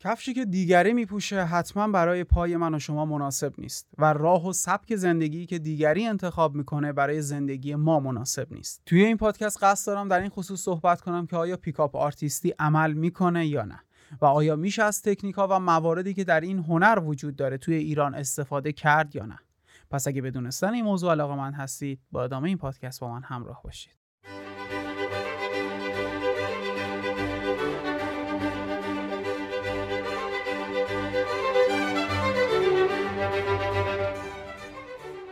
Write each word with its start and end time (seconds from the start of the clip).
کفشی 0.00 0.34
که 0.34 0.44
دیگری 0.44 0.92
میپوشه 0.92 1.44
حتما 1.44 1.88
برای 1.88 2.24
پای 2.24 2.56
من 2.56 2.74
و 2.74 2.78
شما 2.78 3.04
مناسب 3.04 3.54
نیست 3.58 3.88
و 3.98 4.12
راه 4.12 4.48
و 4.48 4.52
سبک 4.52 4.96
زندگی 4.96 5.46
که 5.46 5.58
دیگری 5.58 6.06
انتخاب 6.06 6.54
می‌کنه 6.54 6.92
برای 6.92 7.22
زندگی 7.22 7.74
ما 7.74 8.00
مناسب 8.00 8.52
نیست. 8.52 8.82
توی 8.86 9.04
این 9.04 9.16
پادکست 9.16 9.62
قصد 9.62 9.86
دارم 9.86 10.08
در 10.08 10.20
این 10.20 10.30
خصوص 10.30 10.60
صحبت 10.60 11.00
کنم 11.00 11.26
که 11.26 11.36
آیا 11.36 11.56
پیکاپ 11.56 11.96
آرتیستی 11.96 12.54
عمل 12.58 12.92
می‌کنه 12.92 13.46
یا 13.46 13.64
نه 13.64 13.80
و 14.20 14.24
آیا 14.26 14.56
میشه 14.56 14.82
از 14.82 15.02
تکنیک 15.02 15.34
ها 15.34 15.48
و 15.50 15.60
مواردی 15.60 16.14
که 16.14 16.24
در 16.24 16.40
این 16.40 16.58
هنر 16.58 17.02
وجود 17.04 17.36
داره 17.36 17.58
توی 17.58 17.74
ایران 17.74 18.14
استفاده 18.14 18.72
کرد 18.72 19.16
یا 19.16 19.26
نه. 19.26 19.38
پس 19.90 20.06
اگه 20.06 20.22
بدونستن 20.22 20.74
این 20.74 20.84
موضوع 20.84 21.10
علاقه 21.10 21.36
من 21.36 21.52
هستید 21.52 22.00
با 22.12 22.24
ادامه 22.24 22.48
این 22.48 22.58
پادکست 22.58 23.00
با 23.00 23.08
من 23.08 23.22
همراه 23.22 23.62
باشید. 23.62 23.97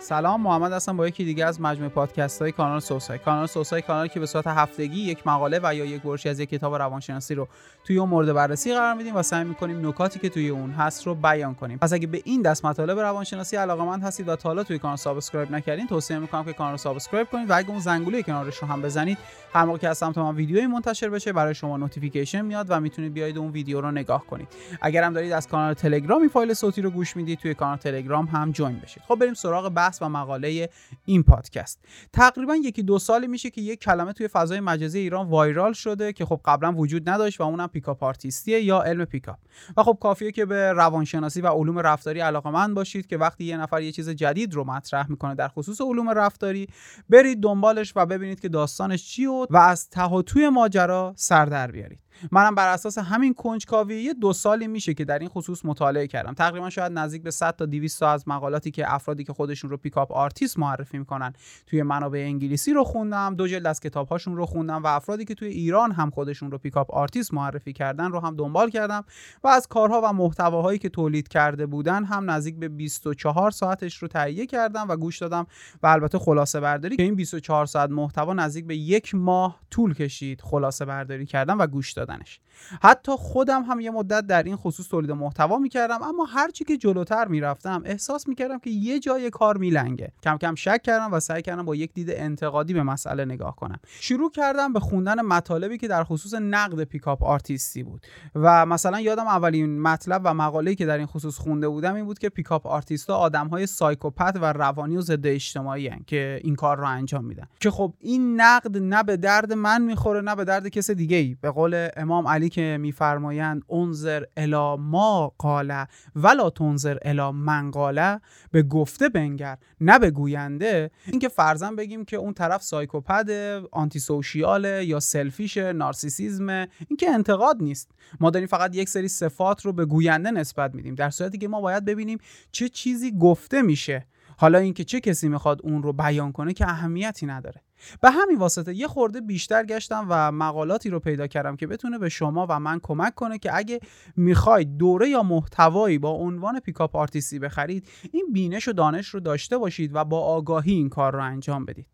سلام 0.07 0.41
محمد 0.41 0.73
هستم 0.73 0.97
با 0.97 1.09
یکی 1.09 1.25
دیگه 1.25 1.45
از 1.45 1.61
مجموعه 1.61 1.89
پادکست 1.89 2.43
های 2.43 2.53
کانال 2.53 2.81
سوسای. 2.81 3.19
کانال 3.19 3.47
سوسای 3.47 3.83
کانالی 3.83 4.09
که 4.09 4.21
به 4.21 4.27
صورت 4.27 4.47
هفتگی 4.47 5.01
یک 5.01 5.27
مقاله 5.27 5.61
و 5.63 5.75
یا 5.75 5.85
یک 5.85 6.03
برشی 6.03 6.29
از 6.29 6.41
یک 6.41 6.49
کتاب 6.49 6.75
روانشناسی 6.75 7.35
رو 7.35 7.49
توی 7.85 7.99
اون 7.99 8.09
مورد 8.09 8.33
بررسی 8.33 8.75
قرار 8.75 8.95
میدیم 8.95 9.17
و 9.17 9.23
سعی 9.23 9.45
می‌کنیم 9.45 9.89
نکاتی 9.89 10.19
که 10.19 10.29
توی 10.29 10.49
اون 10.49 10.71
هست 10.71 11.07
رو 11.07 11.15
بیان 11.15 11.55
کنیم. 11.55 11.79
پس 11.79 11.93
اگه 11.93 12.07
به 12.07 12.23
این 12.25 12.43
دست 12.43 12.65
مطالب 12.65 12.99
روانشناسی 12.99 13.57
علاقه‌مند 13.57 14.03
هستید 14.03 14.29
و 14.29 14.37
تا 14.37 14.49
حالا 14.49 14.63
توی 14.63 14.79
کانال 14.79 14.97
subscribe 14.97 15.51
نکردین 15.51 15.87
توصیه 15.87 16.19
می‌کنم 16.19 16.45
که 16.45 16.53
کانال 16.53 16.73
رو 16.73 16.79
subscribe 16.79 17.29
کنید 17.31 17.51
و 17.51 17.57
اگه 17.57 17.71
اون 17.71 17.81
زنگوله 17.81 18.23
کنارش 18.23 18.57
رو 18.57 18.69
هم 18.69 18.83
بزنید 18.83 19.19
هر 19.53 19.65
موقع 19.65 19.79
که 19.79 19.89
از 19.89 19.99
سمت 19.99 20.19
ما 20.19 20.33
ویدیویی 20.33 20.67
منتشر 20.67 21.09
بشه 21.09 21.33
برای 21.33 21.55
شما 21.55 21.77
notification 21.77 22.41
میاد 22.41 22.67
و 22.69 22.81
می‌تونید 22.81 23.13
بیاید 23.13 23.39
اون 23.39 23.51
ویدیو 23.51 23.81
رو 23.81 23.91
نگاه 23.91 24.27
کنید. 24.27 24.49
اگر 24.81 25.03
هم 25.03 25.13
دارید 25.13 25.33
از 25.33 25.49
کانال 25.49 25.75
تلگرام 25.75 26.29
فایل 26.29 26.55
صوتی 26.55 26.83
رو 26.83 26.91
گوش 26.91 27.17
می‌دید 27.17 27.39
توی 27.39 27.55
کانال 27.55 27.77
تلگرام 27.77 28.27
هم 28.27 28.53
join 28.53 28.79
بشید. 28.79 29.03
خب 29.09 29.15
بریم 29.15 29.35
سراغ 29.35 29.69
بحث 29.69 29.96
و 30.03 30.09
مقاله 30.09 30.69
این 31.05 31.23
پادکست. 31.23 31.85
تقریبا 32.13 32.57
یکی 32.57 32.83
دو 32.83 32.99
سالی 32.99 33.27
میشه 33.27 33.51
که 33.51 33.61
یک 33.61 33.81
کلمه 33.81 34.13
توی 34.13 34.29
فضای 34.29 34.61
مجازی 34.61 34.99
ایران 34.99 35.29
viral 35.29 35.73
شده 35.73 36.13
که 36.13 36.25
خب 36.25 36.41
قبلا 36.45 36.73
وجود 36.73 37.09
نداشت 37.09 37.41
و 37.41 37.45
اونم 37.45 37.69
pickup 37.69 38.03
artist 38.03 38.46
یه 38.46 38.61
یا 38.61 38.83
علم 38.83 39.05
پیکاپ. 39.05 39.39
و 39.77 39.83
خب 39.83 39.99
کافیه 40.01 40.33
که 40.33 40.47
به 40.47 40.73
روانشناسی 40.73 41.41
و 41.41 41.47
علوم 41.47 41.79
رفتاری 41.79 42.21
علاقمند 42.21 42.75
باشید 42.75 43.07
که 43.07 43.17
وقتی 43.17 43.45
یه 43.45 43.57
نفر 43.57 43.83
یه 43.83 43.93
چیز 43.93 44.09
جدید 44.09 44.55
رو 44.55 44.65
مطرح 44.65 45.11
می‌کنه 45.11 45.35
در 45.35 45.49
خصوص 45.49 45.81
علوم 45.81 46.11
رفتاری 46.11 46.67
برید 47.11 47.43
دنبالش 47.43 47.93
و 47.97 48.07
ببینید 48.07 48.41
که 48.41 48.49
داستانش 48.49 49.09
چیه 49.09 49.27
و 49.27 49.47
از 49.57 49.91
ته 49.91 50.05
و 50.05 50.23
توی 50.23 50.49
ماجرا 50.49 51.13
سر 51.17 51.47
در 51.47 51.71
بیارید. 51.71 52.06
منم 52.33 52.55
بر 52.55 52.69
اساس 52.69 52.99
همین 52.99 53.35
کنجکاوی 53.35 54.03
یه 54.03 54.15
دو 54.15 54.33
سالی 54.33 54.67
میشه 54.67 54.95
که 54.95 55.05
در 55.05 55.19
این 55.19 55.29
خصوص 55.29 55.65
مطالعه 55.65 56.07
کردم. 56.07 56.35
تقریبا 56.35 56.71
شاید 56.71 56.93
نزدیک 56.93 57.23
به 57.23 57.31
100 57.31 57.57
تا 57.57 57.67
200 57.67 58.01
تا 58.01 58.11
از 58.11 58.29
مقالاتی 58.29 58.71
که 58.71 58.95
افرادی 58.95 59.25
که 59.25 59.33
خودشون 59.33 59.71
رو 59.71 59.77
pickup 59.77 60.13
artist 60.13 60.59
معرفی 60.59 60.99
می‌کنن 60.99 61.33
توی 61.67 61.83
منابع 61.83 62.19
انگلیسی 62.19 62.73
رو 62.73 62.85
خوندم 62.85 63.35
دو 63.35 63.49
جلد 63.49 63.67
از 63.67 63.81
کتابهاشون 63.81 64.37
رو 64.37 64.47
خوندم 64.47 64.83
و 64.83 64.87
افرادی 64.87 65.25
که 65.25 65.35
توی 65.35 65.49
ایران 65.49 65.93
هم 65.93 66.11
خودشون 66.11 66.51
رو 66.51 66.59
pickup 66.59 66.91
artist 66.95 67.35
معرفی 67.35 67.73
کردن 67.73 68.13
رو 68.13 68.21
هم 68.21 68.37
دنبال 68.37 68.71
کردم 68.71 69.05
و 69.45 69.49
از 69.49 69.67
کارها 69.67 70.01
و 70.05 70.13
محتواهایی 70.13 70.79
که 70.79 70.89
تولید 70.89 71.29
کرده 71.29 71.67
بودن 71.67 72.05
هم 72.05 72.31
نزدیک 72.31 72.57
به 72.57 72.69
24 72.69 73.51
ساعتش 73.51 73.97
رو 73.97 74.09
تهیه 74.09 74.47
کردم 74.47 74.87
و 74.89 74.97
گوش 74.97 75.19
دادم 75.19 75.47
و 75.83 75.87
البته 75.87 76.19
خلاصه 76.19 76.61
برداری 76.61 76.97
که 76.97 77.03
این 77.03 77.15
24 77.15 77.67
ساعت 77.67 77.91
محتوا 77.91 78.35
نزدیک 78.35 78.67
به 78.67 78.77
یک 78.77 79.15
ماه 79.15 79.61
طول 79.71 79.95
کشید 79.95 80.41
خلاصه 80.41 80.85
برداری 80.85 81.27
کردم 81.27 81.59
و 81.59 81.67
گوش 81.67 81.93
دادم. 81.93 82.06
دادنش. 82.07 82.41
حتی 82.83 83.13
خودم 83.19 83.63
هم 83.63 83.81
یه 83.81 83.91
مدت 83.91 84.27
در 84.27 84.43
این 84.43 84.57
خصوص 84.57 84.89
تولید 84.89 85.13
محتوا 85.13 85.59
می‌کردم 85.59 86.03
اما 86.03 86.25
هرچی 86.25 86.65
که 86.65 86.77
جلوتر 86.77 87.29
می‌رفتم 87.29 87.83
احساس 87.85 88.29
می‌کردم 88.29 88.59
که 88.59 88.71
یه 88.71 89.01
جای 89.01 89.31
کار 89.31 89.57
میلنگه. 89.57 90.13
کم 90.23 90.37
کم 90.37 90.55
شک 90.55 90.83
کردم 90.83 91.13
و 91.13 91.21
سعی 91.21 91.43
کردم 91.43 91.65
با 91.65 91.75
یک 91.75 91.95
دید 91.95 92.11
انتقادی 92.11 92.75
به 92.75 92.83
مسئله 92.83 93.25
نگاه 93.25 93.57
کنم. 93.57 93.79
شروع 93.87 94.31
کردم 94.31 94.73
به 94.73 94.81
خوندن 94.81 95.21
مطالبی 95.21 95.79
که 95.79 95.89
در 95.89 96.05
خصوص 96.05 96.35
نقد 96.35 96.85
pickup 96.85 97.23
artist 97.23 97.74
ی 97.74 97.83
بود. 97.83 98.07
و 98.35 98.67
مثلا 98.67 99.01
یادمه 99.01 99.27
اولین 99.27 99.83
مطلب 99.83 100.21
و 100.25 100.35
مقاله‌ای 100.35 100.77
که 100.77 100.87
در 100.87 100.99
این 100.99 101.07
خصوص 101.07 101.39
خونده 101.39 101.69
بودم 101.69 101.95
این 101.95 102.05
بود 102.05 102.19
که 102.19 102.29
pickup 102.29 102.67
artist 102.67 103.10
ا 103.10 103.17
آدمهای 103.17 103.67
psychopath 103.67 104.37
و 104.41 104.53
روانی 104.53 104.97
و 104.97 105.01
ضد 105.01 105.27
اجتماعی‌ان 105.27 106.01
که 106.07 106.41
این 106.45 106.57
کار 106.57 106.79
رو 106.79 106.87
انجام 106.87 107.25
میدن. 107.25 107.47
که 107.61 107.71
خب 107.71 107.95
این 107.99 108.41
نقد 108.41 108.79
نه 108.79 109.03
به 109.03 109.17
درد 109.17 109.53
من 109.53 109.83
می‌خوره 109.83 110.21
نه 110.21 110.35
به 110.35 110.45
درد 110.45 110.69
کس 110.69 110.91
دیگه 110.91 111.17
ای 111.17 111.37
به 111.41 111.51
قول 111.51 111.89
امام 111.97 112.29
علی 112.29 112.49
که 112.49 112.79
میفرمایند 112.81 113.63
انظر 113.71 114.23
إلى 114.37 114.77
ما 114.77 115.35
قال 115.39 115.87
ولا 116.17 116.51
تنظر 116.51 116.99
إلى 117.03 117.33
من 117.33 117.71
قال 117.71 118.21
به 118.51 118.63
گفته 118.63 119.09
بنگر 119.09 119.57
نه 119.81 119.99
به 119.99 120.11
گوینده. 120.11 120.91
اینکه 121.07 121.29
فرضا 121.29 121.77
بگیم 121.77 122.05
که 122.05 122.17
اون 122.17 122.33
طرف 122.35 122.63
psychopath 122.63 123.31
آنتی 123.73 123.99
سوشیاله 123.99 124.85
یا 124.85 125.01
سلفیش 125.01 125.57
نارسیسیزم 125.57 126.49
این 126.49 126.97
که 126.99 127.11
انتقاد 127.11 127.57
نیست. 127.61 127.91
ما 128.21 128.31
داریم 128.31 128.49
فقط 128.49 128.77
یک 128.77 128.89
سری 128.89 129.09
صفات 129.09 129.67
رو 129.67 129.73
به 129.73 129.85
گوینده 129.85 130.31
نسبت 130.31 130.75
میدیم 130.75 130.95
در 130.95 131.11
صورتی 131.11 131.39
که 131.39 131.49
ما 131.49 131.61
باید 131.61 131.85
ببینیم 131.85 132.19
چه 132.53 132.69
چیزی 132.69 133.13
گفته 133.19 133.63
میشه. 133.63 134.07
حالا 134.39 134.59
اینکه 134.59 134.85
چه 134.85 135.01
کسی 135.01 135.29
می‌خواد 135.29 135.61
اون 135.63 135.83
رو 135.83 135.93
بیان 135.93 136.33
کنه 136.33 136.53
که 136.53 136.69
اهمیتی 136.69 137.27
نداره. 137.27 137.63
به 138.01 138.11
همین 138.11 138.39
واسطه 138.39 138.75
یه 138.75 138.87
خورده 138.87 139.21
بیشتر 139.21 139.65
گشتم 139.65 140.07
و 140.09 140.33
مقالاتی 140.33 140.91
رو 140.91 141.01
پیدا 141.01 141.27
کردم 141.27 141.57
که 141.57 141.67
بتونه 141.67 141.99
به 141.99 142.09
شما 142.09 142.47
و 142.51 142.61
من 142.61 142.81
کمک 142.83 143.15
کنه 143.15 143.39
که 143.39 143.57
اگه 143.57 143.81
می‌خواید 144.17 144.77
دوره 144.77 145.09
یا 145.09 145.23
محتوایی 145.23 145.99
با 145.99 146.11
عنوان 146.11 146.61
پیکاپ 146.61 146.97
آرتیستی 146.97 147.39
بخرید 147.39 147.89
این 148.13 148.27
بینش 148.33 148.69
و 148.69 148.73
دانش 148.73 149.09
رو 149.09 149.21
داشته 149.21 149.59
باشید 149.59 149.91
و 149.95 150.05
با 150.05 150.21
آگاهی 150.21 150.73
این 150.73 150.89
کار 150.89 151.13
رو 151.13 151.23
انجام 151.23 151.65
بدید. 151.65 151.87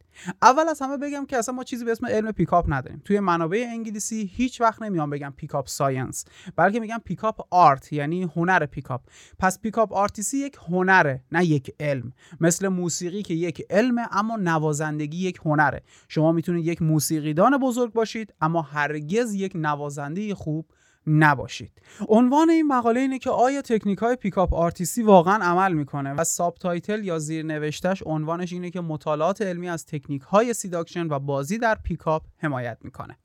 اول 0.43 0.69
از 0.69 0.83
همه 0.83 0.97
بگم 0.97 1.27
که 1.27 1.37
اصلا 1.37 1.55
ما 1.55 1.65
چیزی 1.65 1.85
به 1.85 1.93
اسم 1.93 2.07
علم 2.07 2.33
پیکاپ 2.33 2.65
نداریم. 2.69 3.03
توی 3.05 3.21
منابع 3.21 3.67
انگلیسی 3.69 4.31
هیچ 4.35 4.61
وقت 4.61 4.83
نمیان 4.83 5.11
بگن 5.11 5.35
pickup 5.37 5.67
science 5.67 6.25
بلکه 6.57 6.81
میگن 6.81 7.01
pickup 7.05 7.47
art 7.51 7.93
یعنی 7.93 8.23
هنر 8.23 8.67
پیکاپ. 8.67 9.01
پس 9.39 9.61
pickup 9.61 9.93
artist 9.93 10.32
ی 10.32 10.39
یک 10.39 10.57
هنره 10.69 11.25
نه 11.33 11.45
یک 11.45 11.75
علم. 11.81 12.13
مثل 12.41 12.69
موسیقی 12.69 13.23
که 13.23 13.35
یک 13.35 13.67
علمه 13.71 14.03
اما 14.13 14.37
نوازندگی 14.37 15.29
یک 15.29 15.41
هنره. 15.45 15.82
شما 16.09 16.33
می‌تونید 16.33 16.67
یک 16.67 16.83
موسیقیدان 16.83 17.59
بزرگ 17.59 17.93
باشید 17.93 18.35
اما 18.41 18.63
هرگز 18.63 19.35
یک 19.35 19.53
نوازنده 19.55 20.35
خوب 20.35 20.67
نباشید. 21.07 21.83
عنوان 22.09 22.51
این 22.51 22.67
مقاله 22.67 23.01
اینه 23.01 23.19
که 23.19 23.31
آیا 23.31 23.63
تکنیک 23.63 23.99
های 23.99 24.17
pickup 24.17 24.55
artist 24.55 24.96
ی 24.96 25.03
واقعا 25.03 25.45
عمل 25.45 25.73
می‌کنه 25.73 26.13
و 26.13 26.25
subtitle 26.25 27.05
یا 27.05 27.19
زیر 27.19 27.45
نوشتش 27.45 28.03
عنوانش 28.07 28.53
اینه 28.53 28.71
که 28.71 28.81
مطالعات 28.81 29.43
علمی 29.43 29.69
از 29.69 29.87
تکنیک 29.87 30.23
های 30.23 30.55
seduction 30.55 31.07
و 31.11 31.19
بازی 31.19 31.59
در 31.59 31.75
پیکاپ 31.75 32.23
حمایت 32.39 32.79
می‌کنه. 32.81 33.19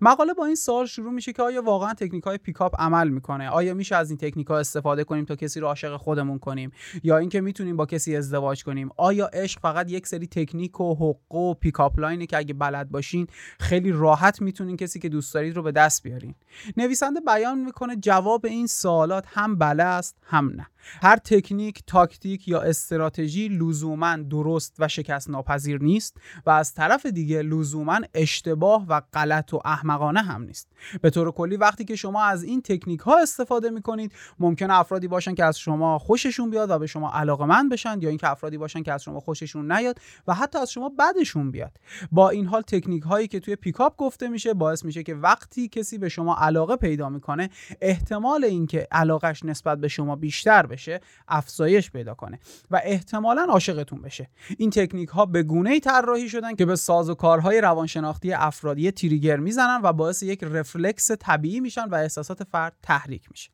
مقاله 0.00 0.34
با 0.34 0.46
این 0.46 0.54
سوال 0.54 0.86
شروع 0.86 1.12
میشه 1.12 1.32
که 1.32 1.42
آیا 1.42 1.62
واقعا 1.62 1.94
تکنیک 1.94 2.24
های 2.24 2.38
پیکاپ 2.38 2.80
عمل 2.80 3.08
می‌کنه؟ 3.08 3.48
آیا 3.48 3.74
میشه 3.74 3.96
از 3.96 4.10
این 4.10 4.18
تکنیک 4.18 4.46
ها 4.46 4.58
استفاده 4.58 5.04
کنیم 5.04 5.24
تا 5.24 5.36
کسی 5.36 5.60
رو 5.60 5.66
عاشق 5.66 5.96
خودمون 5.96 6.38
کنیم؟ 6.38 6.72
یا 7.02 7.18
اینکه 7.18 7.40
می‌تونیم 7.40 7.76
با 7.76 7.86
کسی 7.86 8.16
ازدواج 8.16 8.64
کنیم؟ 8.64 8.90
آیا 8.96 9.26
عشق 9.26 9.60
فقط 9.60 9.90
یک 9.90 10.06
سری 10.06 10.26
تکنیک 10.26 10.80
و 10.80 10.94
حقه 10.94 11.34
و 11.34 11.54
pickup 11.54 12.00
line 12.00 12.21
ه 12.21 12.26
که 12.26 12.36
اگه 12.36 12.54
بلد 12.54 12.90
باشین 12.90 13.26
خیلی 13.60 13.92
راحت 13.92 14.42
می‌تونین 14.42 14.76
کسی 14.76 14.98
که 14.98 15.08
دوست 15.08 15.34
دارید 15.34 15.56
رو 15.56 15.62
به 15.62 15.72
دست 15.72 16.02
بیارین؟ 16.02 16.34
نویسنده 16.76 17.20
بیان 17.20 17.58
می‌کنه 17.58 17.96
جواب 17.96 18.46
این 18.46 18.66
سوالات 18.66 19.24
هم 19.28 19.58
بله 19.58 19.82
است 19.82 20.16
هم 20.22 20.52
نه. 20.56 20.66
هر 21.02 21.16
تکنیک، 21.16 21.82
تاکتیک 21.86 22.48
یا 22.48 22.60
استراتژی 22.60 23.48
لزوما 23.48 24.16
درست 24.16 24.76
و 24.78 24.88
شکست 24.88 25.30
ناپذیر 25.30 25.82
نیست 25.82 26.16
و 26.46 26.50
از 26.50 26.74
طرف 26.74 27.06
دیگه 27.06 27.42
لزوما 27.42 28.00
اشتباه 28.14 28.86
و 28.88 29.00
غلط 29.12 29.54
و 29.54 29.60
احمقانه 29.66 30.20
هم 30.20 30.42
نیست. 30.42 30.68
به 31.02 31.10
طور 31.10 31.30
کلی 31.30 31.56
وقتی 31.56 31.84
که 31.84 31.96
شما 31.96 32.22
از 32.22 32.42
این 32.42 32.62
تکنیک 32.62 33.00
ها 33.00 33.18
استفاده 33.18 33.70
می 33.70 33.82
کنید 33.82 34.12
ممکنه 34.38 34.74
افرادی 34.74 35.08
باشن 35.08 35.34
که 35.34 35.44
از 35.44 35.58
شما 35.58 35.98
خوششون 35.98 36.50
بیاد 36.50 36.70
و 36.70 36.78
به 36.78 36.86
شما 36.86 37.10
علاقمند 37.10 37.72
بشن 37.72 37.98
یا 38.00 38.08
اینکه 38.08 38.30
افرادی 38.30 38.58
باشن 38.58 38.82
که 38.82 38.92
از 38.92 39.02
شما 39.02 39.20
خوششون 39.20 39.72
نیاد 39.72 40.00
و 40.26 40.34
حتی 40.34 40.58
از 40.58 40.70
شما 40.70 40.92
بدشون 40.98 41.50
بیاد. 41.50 41.72
با 42.12 42.30
این 42.30 42.46
حال 42.46 42.62
تکنیک 42.62 43.02
هایی 43.02 43.28
که 43.28 43.40
توی 43.40 43.56
پیکاپ 43.56 43.96
گفته 43.96 44.28
میشه 44.28 44.54
باعث 44.54 44.84
میشه 44.84 45.02
که 45.02 45.14
وقتی 45.14 45.68
کسی 45.68 45.98
به 45.98 46.08
شما 46.08 46.36
علاقه 46.36 46.76
پیدا 46.76 47.08
می‌کنه 47.08 47.50
احتمال 47.80 48.44
اینکه 48.44 48.88
علاقش 48.90 49.44
نسبت 49.44 49.78
به 49.78 49.88
شما 49.88 50.16
بیشتر 50.16 50.66
بشه 50.66 51.00
افزایش 51.28 51.90
پیدا 51.90 52.14
کنه 52.14 52.38
و 52.70 52.80
احتمالا 52.84 53.46
عاشقتون 53.48 54.02
بشه 54.02 54.28
این 54.58 54.70
تکنیک 54.70 55.08
ها 55.08 55.26
به 55.26 55.42
گونه 55.42 55.70
ای 55.70 55.80
طراحی 55.80 56.28
شدن 56.28 56.54
که 56.54 56.66
به 56.66 56.76
ساز 56.76 57.10
و 57.10 57.14
کارهای 57.14 57.60
روانشناختی 57.60 58.32
افرادی 58.32 58.90
تریگر 58.90 59.36
می‌زنن 59.56 59.80
و 59.82 59.92
باعث 59.92 60.22
یک 60.22 60.44
رفلکس 60.44 61.10
طبیعی 61.10 61.60
میشن 61.60 61.84
و 61.84 61.94
احساسات 61.94 62.44
فرد 62.44 62.76
تحریک 62.82 63.30
میشه. 63.30 63.50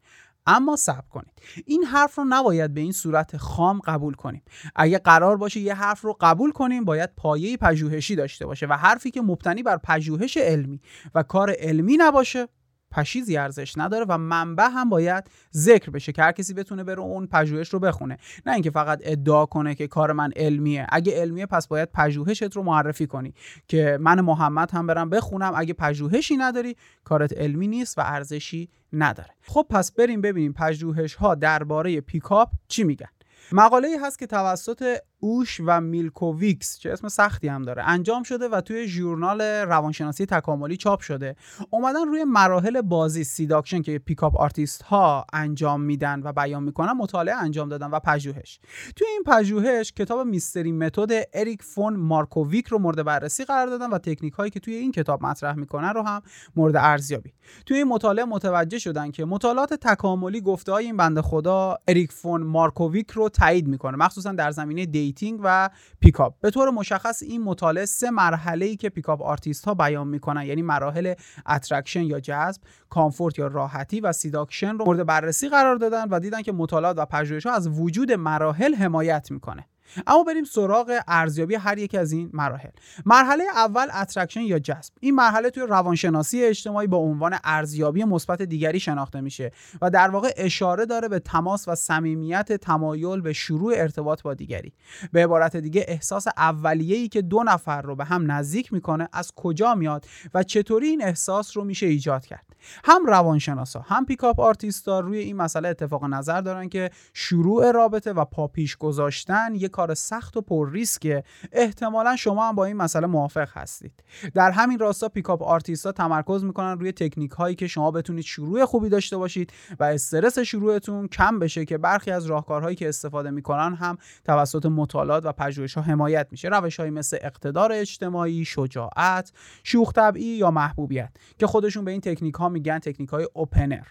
اما 0.47 0.77
صبر 0.77 1.09
کنید. 1.11 1.33
این 1.67 1.85
حرف 1.85 2.15
رو 2.15 2.25
نباید 2.25 2.75
به 2.75 2.81
این 2.81 2.93
صورت 2.93 3.37
خام 3.37 3.81
قبول 3.85 4.15
کنیم. 4.15 4.43
اگه 4.77 4.99
قرار 4.99 5.37
باشه 5.37 5.61
یه 5.61 5.75
حرف 5.75 6.01
رو 6.01 6.17
قبول 6.21 6.53
کنیم 6.53 6.85
باید 6.85 7.11
پایه 7.17 7.57
پژوهشی 7.57 8.17
داشته 8.17 8.47
باشه 8.47 8.67
و 8.67 8.73
حرفی 8.73 9.11
که 9.11 9.23
مبتنی 9.23 9.63
بر 9.63 9.77
پژوهش 9.77 10.37
علمی 10.37 10.81
و 11.15 11.23
کار 11.23 11.55
علمی 11.59 11.97
نباشه 11.97 12.49
پشیزی 12.93 13.37
ارزش 13.37 13.79
نداره 13.79 14.05
و 14.09 14.19
منبع 14.19 14.69
هم 14.73 14.89
باید 14.89 15.31
ذکر 15.55 15.91
بشه 15.91 16.13
که 16.13 16.23
هر 16.23 16.33
کسی 16.33 16.55
بتونه 16.55 16.85
بره 16.85 17.01
اون 17.01 17.27
پژوهش 17.27 17.69
رو 17.69 17.79
بخونه. 17.79 18.19
نه 18.47 18.53
اینکه 18.53 18.71
فقط 18.71 19.01
ادعا 19.03 19.47
کنه 19.47 19.75
که 19.75 19.87
کار 19.87 20.13
من 20.13 20.31
علمیه. 20.37 20.87
اگه 20.89 21.21
علمیه 21.21 21.47
پس 21.47 21.69
باید 21.69 21.89
پژوهشت 21.93 22.57
رو 22.57 22.63
معرفی 22.63 23.07
کنی 23.07 23.35
که 23.69 23.99
من 24.01 24.21
محمد 24.21 24.71
هم 24.71 24.87
برم 24.87 25.11
بخونم. 25.11 25.53
اگه 25.57 25.73
پژوهشی 25.73 26.37
نداری 26.37 26.77
کارت 27.05 27.33
علمی 27.33 27.69
نیست 27.69 27.99
و 27.99 28.03
ارزشی 28.05 28.71
نداره. 28.93 29.31
خب 29.43 29.67
پس 29.71 29.93
بریم 29.93 30.21
ببینیم 30.21 30.53
پژوهش 30.53 31.15
ها 31.15 31.35
درباره 31.35 32.01
پیکاپ 32.01 32.49
چی 32.69 32.85
میگن. 32.85 33.09
مقاله 33.53 33.89
ای 33.89 33.97
هست 34.03 34.19
که 34.19 34.27
توسط 34.27 34.99
اوش 35.25 35.61
و 35.67 35.81
میلکوویکس 35.81 36.79
چه 36.79 36.93
اسم 36.93 37.09
سختی 37.09 37.49
هم 37.49 37.63
داره 37.63 37.83
انجام 37.83 38.23
شده 38.23 38.49
و 38.49 38.61
توی 38.61 38.89
ژورنال 38.89 39.43
روانشناسی 39.43 40.27
تکاملی 40.27 40.77
چاپ 40.77 41.01
شده. 41.01 41.37
اومدن 41.71 42.09
روی 42.09 42.25
مراحل 42.25 42.81
بازی 42.81 43.25
seduction 43.25 43.83
که 43.83 43.99
pickup 43.99 44.37
artist 44.37 44.83
ها 44.83 45.27
انجام 45.33 45.81
میدن 45.81 46.21
و 46.25 46.33
بیان 46.33 46.63
می‌کنن 46.63 46.93
مطالعه 46.93 47.35
انجام 47.35 47.69
دادن 47.69 47.91
و 47.91 47.99
پژوهش. 47.99 48.61
توی 48.97 49.07
این 49.09 49.23
پژوهش 49.27 49.93
کتاب 49.93 50.27
Mystery 50.27 50.73
Method 50.73 51.11
اریک 51.33 51.63
فون 51.63 51.97
مارکوویک 51.97 52.67
رو 52.67 52.79
مورد 52.79 53.03
بررسی 53.03 53.45
قرار 53.45 53.67
دادن 53.67 53.91
و 53.91 53.99
تکنیک 53.99 54.33
هایی 54.33 54.51
که 54.51 54.61
توی 54.61 54.75
این 54.75 54.93
کتاب 54.93 55.23
مطرح 55.23 55.55
می‌کنن 55.57 55.91
رو 55.95 56.03
هم 56.03 56.23
مورد 56.57 56.77
ارزیابی 56.77 57.33
توی 57.67 57.77
این 57.77 57.89
مطالعه 57.89 58.25
متوجه 58.25 58.79
شدن 58.79 59.11
که 59.11 59.25
مطالعات 59.25 59.75
تکاملی 59.75 60.41
گفته 60.41 60.73
های 60.73 60.85
این 60.85 60.97
بنده 60.97 61.23
خدا 61.23 61.79
اریک 61.89 62.13
فون 62.13 62.43
مارکوویک 62.43 63.11
رو 63.11 63.29
تایید 63.29 63.69
می‌کنه 63.69 63.97
مخصوصا 63.97 64.33
در 64.33 64.51
زمینه 64.51 64.87
dating 65.13 65.41
و 65.43 65.71
پیکاپ. 66.01 66.41
به 66.41 66.51
طور 66.51 66.71
مشخص 66.71 67.23
این 67.23 67.43
مطالعه 67.43 67.85
سه 67.85 68.11
مرحله 68.11 68.67
ای 68.67 68.77
که 68.77 68.89
pickup 68.89 69.23
artist 69.23 69.65
ها 69.65 69.75
بیان 69.75 70.09
می‌کنن 70.09 70.47
یعنی 70.47 70.63
مراحل 70.63 71.15
attraction 71.49 72.03
یا 72.03 72.21
جذب 72.21 72.63
comfort 72.91 73.39
یا 73.39 73.47
راحتی 73.47 74.01
و 74.01 74.13
seduction 74.13 74.79
رو 74.79 74.85
مورد 74.85 75.07
بررسی 75.07 75.49
قرار 75.49 75.77
دادن 75.77 76.09
و 76.09 76.21
دیدن 76.21 76.43
که 76.43 76.53
مطالعات 76.53 76.99
و 76.99 77.07
پژوهش 77.07 77.47
ها 77.47 77.53
از 77.53 77.69
وجود 77.69 78.13
مراحل 78.13 78.75
حمایت 78.75 79.31
می‌کنه. 79.31 79.67
اما 80.07 80.23
بریم 80.23 80.45
سراغ 80.45 81.01
ارزیابی 81.09 81.55
هر 81.55 81.79
یک 81.79 81.95
از 81.95 82.13
این 82.13 82.31
مراحل. 82.33 82.71
مرحله 83.07 83.45
اول 83.55 83.89
attraction 83.95 84.41
یا 84.41 84.59
جذب. 84.59 84.93
این 85.01 85.15
مرحله 85.15 85.51
توی 85.51 85.63
روانشناسی 85.63 86.45
اجتماعی 86.45 86.87
با 86.87 86.97
عنوان 86.97 87.39
ارزیابی 87.45 88.05
مثبت 88.05 88.43
دیگری 88.43 88.81
شناخته 88.81 89.21
میشه 89.21 89.53
و 89.83 89.91
در 89.91 90.11
واقع 90.11 90.33
اشاره 90.37 90.87
داره 90.87 91.09
به 91.09 91.19
تماس 91.19 91.69
و 91.69 91.75
صمیمیت 91.75 92.53
تمایل 92.53 93.21
به 93.21 93.33
شروع 93.33 93.73
ارتباط 93.77 94.23
با 94.23 94.35
دیگری. 94.35 94.73
به 95.13 95.25
عبارت 95.25 95.57
دیگه 95.57 95.85
احساس 95.89 96.27
اولیه‌ای 96.37 97.09
که 97.09 97.23
دو 97.23 97.43
نفر 97.43 97.83
رو 97.83 97.97
به 97.97 98.05
هم 98.05 98.33
نزدیک 98.33 98.73
می‌کنه 98.73 99.09
از 99.13 99.33
کجا 99.37 99.75
میاد 99.75 100.07
و 100.35 100.43
چطوری 100.43 100.87
این 100.87 101.05
احساس 101.05 101.57
رو 101.57 101.65
میشه 101.65 101.87
ایجاد 101.87 102.27
کرد. 102.27 102.52
هم 102.85 103.07
روانشناسا 103.07 103.81
هم 103.81 104.05
pickup 104.05 104.41
artist 104.41 104.92
ا 104.92 105.01
روی 105.01 105.19
این 105.19 105.37
مسئله 105.37 105.69
اتفاق 105.69 106.05
نظر 106.05 106.41
دارن 106.41 106.69
که 106.69 106.91
شروع 107.15 107.71
رابطه 107.71 108.13
و 108.13 108.25
پاپیش 108.25 108.77
گذاشتن 108.77 109.55
یه 109.55 109.69
کار 109.69 109.95
سخت 109.95 110.37
و 110.37 110.41
پر 110.41 110.71
ریسکه. 110.71 111.25
احتمالا 111.53 112.17
شما 112.17 112.49
هم 112.49 112.55
با 112.55 112.65
این 112.65 112.77
مسئله 112.77 113.07
موافق 113.07 113.49
هستید. 113.53 114.05
در 114.35 114.51
همین 114.51 114.79
راستا 114.79 115.09
pickup 115.09 115.43
artist 115.43 115.86
ا 115.86 115.93
تمرکز 115.93 116.45
می‌کنن 116.45 116.79
روی 116.79 116.93
تکنیک 116.93 117.31
هایی 117.31 117.55
که 117.55 117.67
شما 117.67 117.91
بتونید 117.91 118.25
شروع 118.25 118.65
خوبی 118.65 118.89
داشته 118.89 119.17
باشید 119.17 119.53
و 119.81 119.85
استرس 119.85 120.39
شروعتون 120.39 121.09
کم 121.09 121.39
بشه 121.39 121.65
که 121.65 121.79
برخی 121.79 122.11
از 122.11 122.27
راهکارهایی 122.27 122.77
که 122.77 122.89
استفاده 122.89 123.31
می‌کنن 123.31 123.75
هم 123.75 123.99
توسط 124.25 124.67
مطالعات 124.67 125.27
و 125.27 125.33
پژوهش 125.33 125.75
ها 125.75 125.83
حمایت 125.83 126.27
میشه. 126.31 126.49
روش 126.49 126.81
مثل 126.81 127.19
اقتدار 127.21 127.73
اجتماعی 127.73 128.45
شجاعت 128.45 129.33
شوخ 129.65 129.93
طبعی 129.93 130.25
یا 130.25 130.51
محبوبیت 130.51 131.11
که 131.39 131.47
خودشون 131.47 131.85
به 131.85 131.91
این 131.91 132.01
تکنیک 132.01 132.35
ها 132.35 132.49
میگن 132.53 132.79
تکنیک 132.79 133.09
های 133.09 133.29
opener 133.35 133.87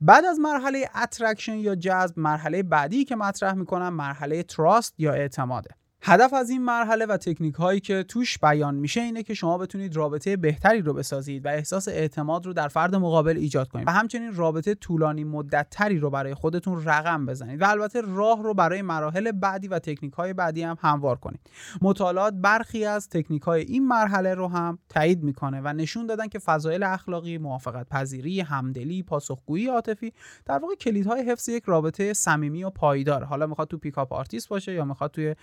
بعد 0.00 0.24
از 0.24 0.38
مرحله 0.38 0.90
attraction 1.02 1.54
یا 1.54 1.74
جذب 1.74 2.18
مرحله 2.18 2.62
بعدی 2.62 3.04
که 3.04 3.16
مطرح 3.16 3.52
می‌کنم 3.54 3.94
مرحله 3.94 4.42
trust 4.42 4.94
یا 4.98 5.12
اعتماده. 5.12 5.70
هدف 6.08 6.34
از 6.34 6.50
این 6.50 6.62
مرحله 6.64 7.06
و 7.06 7.16
تکنیک 7.16 7.54
هایی 7.54 7.80
که 7.80 8.02
توش 8.02 8.38
بیان 8.38 8.74
میشه 8.74 9.00
اینه 9.00 9.22
که 9.22 9.34
شما 9.34 9.58
بتونید 9.58 9.96
رابطه 9.96 10.36
بهتری 10.36 10.80
رو 10.80 10.92
بسازید 10.92 11.46
و 11.46 11.48
احساس 11.48 11.88
اعتماد 11.88 12.46
رو 12.46 12.52
در 12.52 12.68
فرد 12.68 12.94
مقابل 12.94 13.36
ایجاد 13.36 13.68
کنید 13.68 13.88
و 13.88 13.90
همچنین 13.90 14.34
رابطه 14.34 14.74
طولانی 14.74 15.24
مدت 15.24 15.66
تری 15.70 15.98
رو 15.98 16.10
برای 16.10 16.34
خودتون 16.34 16.84
رقم 16.84 17.26
بزنید 17.26 17.62
و 17.62 17.70
البته 17.70 18.00
راه 18.00 18.42
رو 18.42 18.54
برای 18.54 18.82
مراحل 18.82 19.32
بعدی 19.32 19.68
و 19.68 19.78
تکنیک 19.78 20.12
های 20.12 20.32
بعدی 20.32 20.62
هم 20.62 20.76
هموار 20.80 21.16
کنید. 21.16 21.40
مطالعات 21.82 22.34
برخی 22.34 22.84
از 22.84 23.08
تکنیک 23.08 23.42
های 23.42 23.62
این 23.62 23.88
مرحله 23.88 24.34
رو 24.34 24.48
هم 24.48 24.78
تایید 24.88 25.22
می‌کنه 25.22 25.60
و 25.64 25.68
نشون 25.68 26.06
دادن 26.06 26.28
که 26.28 26.38
فضایل 26.38 26.82
اخلاقی 26.82 27.38
موافقت 27.38 27.88
پذیری 27.88 28.40
همدلی 28.40 29.02
پاسخگویی 29.02 29.66
عاطفی 29.66 30.12
در 30.44 30.58
واقع 30.58 30.74
کلیدهای 30.74 31.22
حفظ 31.22 31.48
یک 31.48 31.62
رابطه 31.66 32.12
صمیمی 32.12 32.64
و 32.64 32.70
پایدار. 32.70 33.24
حالا 33.24 33.46
می‌خواد 33.46 33.68
تو 33.68 33.78
pickup 33.78 34.12
artist 34.12 34.48
باشه 34.48 34.72
یا 34.72 34.84
می‌خواد 34.84 35.10
توی 35.10 35.34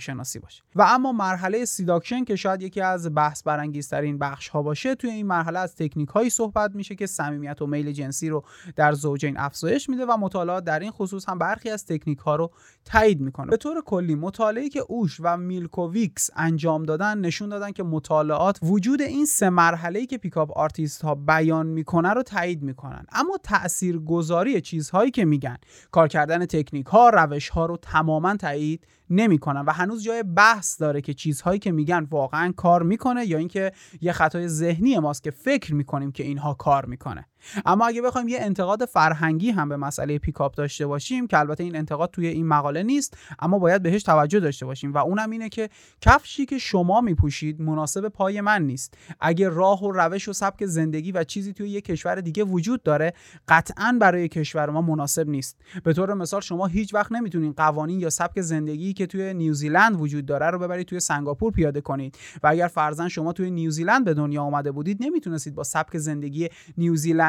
روانشناسی 0.00 0.38
باشه. 0.38 0.62
و 0.74 0.82
اما 0.82 1.12
مرحله 1.12 1.64
seduction 1.64 2.24
که 2.24 2.36
شاید 2.36 2.62
یکی 2.62 2.80
از 2.80 3.14
بحث 3.14 3.42
برانگیزترین 3.42 4.18
بخش 4.18 4.48
ها 4.48 4.62
باشه 4.62 4.94
توی 4.94 5.10
این 5.10 5.26
مرحله 5.26 5.58
از 5.58 5.76
تکنیک 5.76 6.08
هایی 6.08 6.30
صحبت 6.30 6.74
میشه 6.74 6.94
که 6.94 7.06
صمیمیت 7.06 7.62
و 7.62 7.66
میل 7.66 7.92
جنسی 7.92 8.28
رو 8.28 8.44
در 8.76 8.92
زوجین 8.92 9.38
افزایش 9.38 9.88
میده 9.88 10.06
و 10.06 10.16
مطالعات 10.16 10.64
در 10.64 10.80
این 10.80 10.90
خصوص 10.90 11.28
هم 11.28 11.38
برخی 11.38 11.70
از 11.70 11.86
تکنیک 11.86 12.18
ها 12.18 12.36
رو 12.36 12.50
تایید 12.84 13.20
می‌کنه. 13.20 13.50
به 13.50 13.56
طور 13.56 13.82
کلی 13.82 14.14
مطالعه 14.14 14.68
که 14.68 14.80
اوش 14.88 15.20
و 15.20 15.36
میلکوویکس 15.36 16.30
انجام 16.36 16.82
دادن 16.82 17.18
نشون 17.18 17.48
دادن 17.48 17.72
که 17.72 17.82
مطالعات 17.82 18.58
وجود 18.62 19.02
این 19.02 19.26
سه 19.26 19.50
مرحله 19.50 20.06
که 20.06 20.18
pickup 20.18 20.58
artist 20.58 21.02
ها 21.02 21.14
بیان 21.14 21.66
می‌کنه 21.66 22.12
رو 22.12 22.22
تایید 22.22 22.62
می‌کنن. 22.62 23.04
اما 23.12 23.38
تاثیرگذاری 23.42 24.60
چیزهایی 24.60 25.10
که 25.10 25.24
میگن 25.24 25.56
کار 25.90 26.08
کردن 26.08 26.46
تکنیک 26.46 26.86
ها 26.86 27.08
روش 27.08 27.48
ها 27.48 27.66
رو 27.66 27.76
تماما 27.76 28.36
تایید 28.36 28.86
نمی‌کنن 29.10 29.60
و 29.60 29.72
هنوز 29.80 30.04
جای 30.04 30.22
بحث 30.22 30.80
داره 30.80 31.00
که 31.00 31.14
چیزهایی 31.14 31.58
که 31.58 31.72
میگن 31.72 32.06
واقعا 32.10 32.52
کار 32.56 32.82
می‌کنه 32.82 33.26
یا 33.26 33.38
اینکه 33.38 33.72
یه 34.00 34.12
خطای 34.12 34.48
ذهنی 34.48 34.98
ماست 34.98 35.22
که 35.22 35.30
فکر 35.30 35.74
می‌کنیم 35.74 36.12
که 36.12 36.22
اینها 36.22 36.54
کار 36.54 36.86
می‌کنه. 36.86 37.26
اما 37.66 37.86
اگه 37.86 38.02
بخوایم 38.02 38.28
یه 38.28 38.38
انتقاد 38.40 38.84
فرهنگی 38.84 39.50
هم 39.50 39.68
به 39.68 39.76
مسئله 39.76 40.18
پیکاپ 40.18 40.54
داشته 40.54 40.86
باشیم 40.86 41.26
که 41.26 41.38
البته 41.38 41.64
این 41.64 41.76
انتقاد 41.76 42.10
توی 42.10 42.26
این 42.26 42.46
مقاله 42.46 42.82
نیست 42.82 43.16
اما 43.38 43.58
باید 43.58 43.82
بهش 43.82 44.02
توجه 44.02 44.40
داشته 44.40 44.66
باشیم. 44.66 44.92
و 44.92 44.98
اونم 44.98 45.30
اینه 45.30 45.48
که 45.48 45.68
کفشی 46.00 46.46
که 46.46 46.58
شما 46.58 47.00
میپوشید 47.00 47.62
مناسب 47.62 48.08
پای 48.08 48.40
من 48.40 48.62
نیست. 48.62 48.94
اگه 49.20 49.48
راه 49.48 49.84
و 49.84 49.90
روش 49.90 50.28
و 50.28 50.32
سبک 50.32 50.66
زندگی 50.66 51.12
و 51.12 51.24
چیزی 51.24 51.52
توی 51.52 51.68
یه 51.68 51.80
کشور 51.80 52.20
دیگه 52.20 52.44
وجود 52.44 52.82
داره 52.82 53.12
قطعا 53.48 53.98
برای 54.00 54.28
کشور 54.28 54.70
ما 54.70 54.82
مناسب 54.82 55.28
نیست. 55.28 55.56
به 55.84 55.92
طور 55.92 56.14
مثال 56.14 56.40
شما 56.40 56.66
هیچ 56.66 56.94
وقت 56.94 57.12
نمی‌تونین 57.12 57.52
قوانین 57.52 58.00
یا 58.00 58.10
سبک 58.10 58.40
زندگی 58.40 58.92
که 58.92 59.06
توی 59.06 59.34
نیوزیلند 59.34 60.00
وجود 60.00 60.26
داره 60.26 60.46
رو 60.46 60.58
ببرید 60.58 60.86
توی 60.86 61.00
سنگاپور 61.00 61.52
پیاده 61.52 61.80
کنید. 61.80 62.18
و 62.42 62.46
اگر 62.46 62.66
فرضاً 62.66 63.08
شما 63.08 63.32
توی 63.32 63.50
نیوزیلند 63.50 64.04
به 64.04 64.14
دنیا 64.14 64.42
آمده 64.42 64.72
بودید 64.72 64.96
نمی‌تونستید 65.00 65.54
با 65.54 65.64
سبک 65.64 65.98
زندگی 65.98 66.48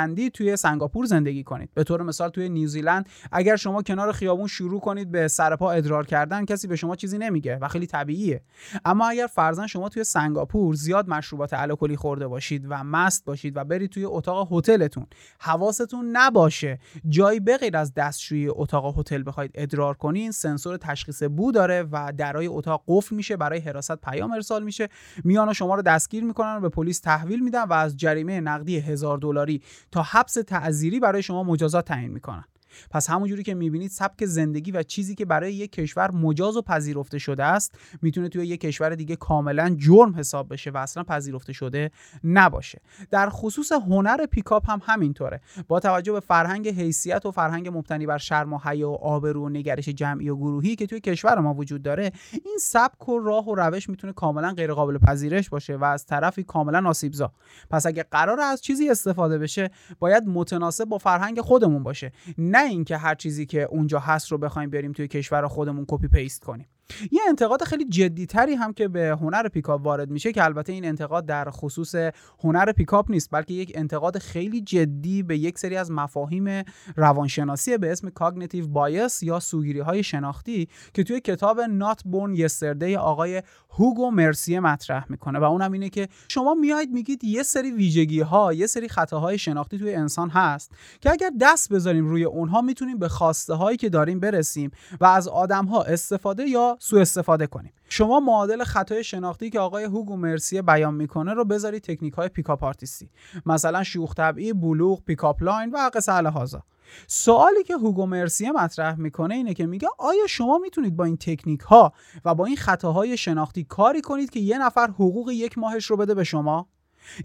نیوزیلندی 0.06 0.30
توی 0.30 0.56
سنگاپور 0.56 1.06
زندگی 1.06 1.44
کنید. 1.44 1.70
به 1.74 1.84
طور 1.84 2.04
مثال 2.04 2.30
توی 2.30 2.50
نیوزیلند 2.50 3.10
اگر 3.32 3.56
شما 3.56 3.82
کنار 3.82 4.12
خیابون 4.12 4.48
شروع 4.48 4.80
کنید 4.80 5.12
به 5.12 5.28
سرپا 5.28 5.72
ادرار 5.72 6.06
کردن 6.06 6.46
کسی 6.46 6.68
به 6.68 6.76
شما 6.76 6.96
چیزی 6.96 7.18
نمیگه 7.18 7.58
و 7.58 7.68
خیلی 7.68 7.88
طبیعیه. 7.88 8.42
اما 8.86 9.10
اگر 9.10 9.28
فرضاً 9.28 9.68
شما 9.68 9.90
توی 9.90 10.04
سنگاپور 10.04 10.76
زیاد 10.76 11.10
مشروبات 11.10 11.54
الکلی 11.54 11.96
خورده 11.96 12.28
باشید 12.28 12.66
و 12.70 12.84
مست 12.84 13.26
باشید 13.26 13.58
و 13.58 13.64
برید 13.64 13.90
توی 13.90 14.06
اتاق 14.06 14.54
هتلتون 14.54 15.06
حواستون 15.40 16.10
نباشه 16.14 16.80
جایی 17.10 17.40
بغیر 17.40 17.78
از 17.78 17.94
دستشویی 17.94 18.48
اتاق 18.50 19.00
هتل 19.00 19.24
بخواید 19.26 19.52
ادرار 19.54 19.94
کنین 19.98 20.32
سنسور 20.32 20.78
تشخیص 20.78 21.24
بو 21.24 21.52
داره 21.52 21.88
و 21.92 22.14
درای 22.18 22.48
اتاق 22.48 22.84
قفل 22.88 23.16
میشه 23.16 23.38
برای 23.38 23.60
حراست 23.60 24.02
پیام 24.02 24.32
ارسال 24.32 24.64
میشه. 24.64 24.90
میان 25.24 25.54
شما 25.54 25.76
رو 25.76 25.82
دستگیر 25.82 26.24
می‌کنن 26.24 26.56
و 26.56 26.60
به 26.60 26.70
پلیس 26.70 27.00
تحویل 27.00 27.44
میدن 27.44 27.64
و 27.64 27.74
از 27.74 27.98
جریمه 27.98 28.40
نقدی 28.40 28.78
هزار 28.78 29.18
دلاری 29.18 29.62
تا 29.92 30.04
حبس 30.04 30.34
تعذیری 30.34 31.00
برای 31.00 31.24
شما 31.24 31.44
مجازات 31.44 31.86
تعیین 31.86 32.12
می‌کنن. 32.12 32.44
پس 32.90 33.10
همونجوری 33.10 33.44
که 33.44 33.54
می‌بینید 33.54 33.92
سبک 33.92 34.26
زندگی 34.26 34.72
و 34.72 34.84
چیزی 34.84 35.16
که 35.16 35.26
برای 35.26 35.54
یک 35.54 35.72
کشور 35.72 36.12
مجاز 36.12 36.58
و 36.58 36.62
پذیرفته 36.62 37.18
شده 37.18 37.44
است 37.44 37.76
می‌تونه 38.02 38.30
توی 38.30 38.48
یک 38.48 38.62
کشور 38.62 38.96
دیگه 38.96 39.16
کاملا 39.16 39.76
جرم 39.78 40.16
حساب 40.16 40.54
بشه 40.54 40.72
و 40.72 40.78
اصلا 40.78 41.04
پذیرفته 41.04 41.54
شده 41.54 41.92
نباشه. 42.24 42.82
در 43.12 43.30
خصوص 43.30 43.72
هنر 43.72 44.26
پیکاپ 44.26 44.70
هم 44.70 44.82
همینطوره. 44.84 45.42
با 45.68 45.80
توجه 45.80 46.12
به 46.12 46.20
فرهنگ 46.20 46.68
حیثیت 46.68 47.26
و 47.26 47.32
فرهنگ 47.32 47.68
مبتنی 47.78 48.06
بر 48.06 48.18
شرم 48.18 48.54
و 48.54 48.58
حیا 48.58 48.90
و 48.90 48.96
آبرو 48.96 49.46
و 49.46 49.50
نگرش 49.50 49.90
جمعی 49.90 50.30
و 50.30 50.36
گروهی 50.36 50.76
که 50.76 50.88
توی 50.88 51.00
کشور 51.00 51.40
ما 51.40 51.54
وجود 51.54 51.82
داره 51.82 52.12
این 52.32 52.58
سبک 52.60 53.10
و 53.10 53.20
راه 53.20 53.48
و 53.48 53.56
روش 53.56 53.90
می‌تونه 53.90 54.14
کاملا 54.14 54.54
غیر 54.54 54.74
قابل 54.74 54.98
پذیرش 54.98 55.50
باشه 55.50 55.76
و 55.76 55.84
از 55.84 56.06
طرفی 56.06 56.44
کاملا 56.44 56.90
آسیبزا. 56.90 57.32
پس 57.70 57.86
اگه 57.86 58.04
قراره 58.04 58.40
از 58.40 58.62
چیزی 58.62 58.90
استفاده 58.90 59.38
بشه 59.38 59.70
باید 60.00 60.24
متناسب 60.28 60.86
با 60.86 60.98
فرهنگ 60.98 61.42
خودمون 61.42 61.84
باشه. 61.84 62.12
نه 62.38 62.61
اینکه 62.64 62.98
هر 62.98 63.16
چیزی 63.16 63.46
که 63.46 63.62
اونجا 63.62 64.00
هست 64.00 64.32
رو 64.32 64.38
بخوایم 64.38 64.70
بیاریم 64.70 64.92
توی 64.92 65.08
کشور 65.08 65.48
خودمون 65.48 65.86
copy 65.88 66.08
paste 66.08 66.44
کنیم. 66.44 66.68
یه 67.12 67.22
انتقاد 67.28 67.64
خیلی 67.64 67.86
جدی 67.86 68.26
تری 68.26 68.54
هم 68.54 68.74
که 68.74 68.88
به 68.88 69.18
هنر 69.22 69.48
پیکاپ 69.48 69.86
وارد 69.86 70.10
میشه 70.10 70.32
که 70.32 70.44
البته 70.44 70.74
این 70.74 70.86
انتقاد 70.86 71.26
در 71.26 71.50
خصوص 71.50 71.96
هنر 72.44 72.72
پیکاپ 72.72 73.12
نیست 73.12 73.30
بلکه 73.32 73.54
یک 73.54 73.72
انتقاد 73.76 74.18
خیلی 74.18 74.62
جدی 74.62 75.24
به 75.24 75.38
یک 75.38 75.60
سری 75.60 75.78
از 75.78 75.92
مفاهیم 75.92 76.64
روانشناسی 76.96 77.78
به 77.78 77.92
اسم 77.92 78.10
cognitive 78.10 78.68
bias 78.68 79.24
یا 79.24 79.40
سوگیری 79.40 79.80
های 79.80 80.04
شناختی 80.04 80.68
که 80.94 81.04
توی 81.04 81.20
کتاب 81.20 81.62
Not 81.62 82.04
Born 82.04 82.34
Yesterday 82.34 82.96
آقای 82.96 83.42
هوگو 83.70 84.12
مرسیه 84.12 84.60
مطرح 84.60 85.06
می‌کنه 85.10 85.40
و 85.40 85.44
اونم 85.44 85.72
اینه 85.72 85.90
که 85.90 86.08
شما 86.28 86.54
میایید 86.54 86.92
میگید 86.92 87.24
یه 87.24 87.44
سری 87.44 87.72
ویژگی 87.72 88.20
ها 88.22 88.54
یه 88.54 88.68
سری 88.68 88.90
خطاهای 88.90 89.38
شناختی 89.38 89.80
توی 89.80 89.96
انسان 89.96 90.30
هست 90.30 90.72
که 91.02 91.12
اگر 91.12 91.32
دست 91.42 91.74
بذاریم 91.74 92.08
روی 92.08 92.24
اونها 92.24 92.62
می‌تونیم 92.62 93.00
به 93.00 93.08
خواسته 93.08 93.54
هایی 93.54 93.78
که 93.78 93.90
داریم 93.90 94.20
برسیم 94.20 94.72
و 95.02 95.06
از 95.06 95.28
آدم 95.28 95.66
ها 95.66 95.84
استفاده 95.84 96.44
یا 96.44 96.78
سوء 96.84 97.02
استفاده 97.02 97.48
کنیم. 97.48 97.74
شما 97.90 98.20
معادل 98.20 98.64
خطای 98.64 99.04
شناختی 99.04 99.50
که 99.50 99.60
آقای 99.60 99.84
هوگو 99.84 100.18
مرسیه 100.18 100.62
بیان 100.62 100.94
می‌کنه 100.94 101.34
رو 101.34 101.46
بذارید 101.46 101.82
تکنیک 101.82 102.14
های 102.14 102.30
pickup 102.30 102.64
artist 102.64 102.98
ی. 102.98 103.10
مثلا 103.46 103.84
شوخ 103.84 104.14
طبعی 104.14 104.54
بلوف 104.54 105.04
pickup 105.04 105.44
line 105.44 105.70
و 105.70 105.90
قس 105.94 106.14
علی 106.14 106.39
هذا 106.39 106.64
سوالی 107.08 107.64
که 107.64 107.74
هوگو 107.74 108.06
مرسیه 108.06 108.52
مطرح 108.52 108.96
می‌کنه 108.96 109.36
اینه 109.36 109.54
که 109.54 109.66
میگه 109.66 109.88
آیا 110.00 110.28
شما 110.28 110.58
می‌تونید 110.58 110.96
با 110.96 111.06
این 111.06 111.18
تکنیک 111.18 111.62
ها 111.62 111.94
و 112.26 112.36
با 112.36 112.46
این 112.46 112.56
خطاهای 112.56 113.18
شناختی 113.18 113.64
کاری 113.64 114.02
کنید 114.02 114.30
که 114.30 114.40
یه 114.40 114.58
نفر 114.58 114.88
حقوق 114.88 115.30
یک 115.30 115.58
ماهش 115.58 115.86
رو 115.86 115.98
بده 115.98 116.14
به 116.14 116.24
شما؟ 116.24 116.68